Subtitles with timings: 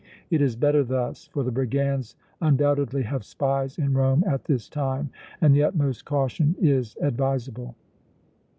[0.31, 5.11] It is better thus, for the brigands undoubtedly have spies in Rome at this time
[5.39, 7.75] and the utmost caution is advisable."